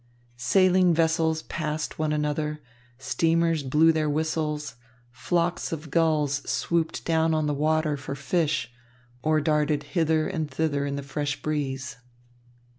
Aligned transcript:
Sailing 0.37 0.95
vessels 0.95 1.43
passed 1.43 1.99
one 1.99 2.11
another, 2.11 2.59
steamers 2.97 3.61
blew 3.61 3.91
their 3.91 4.09
whistles, 4.09 4.73
flocks 5.11 5.71
of 5.71 5.91
gulls 5.91 6.41
swooped 6.49 7.05
down 7.05 7.35
on 7.35 7.45
the 7.45 7.53
water 7.53 7.95
for 7.95 8.15
fish, 8.15 8.73
or 9.21 9.39
darted 9.39 9.83
hither 9.83 10.27
and 10.27 10.49
thither 10.49 10.87
in 10.87 10.95
the 10.95 11.03
fresh 11.03 11.39
breeze. 11.43 11.97